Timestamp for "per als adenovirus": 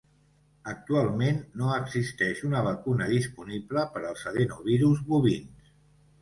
3.93-5.05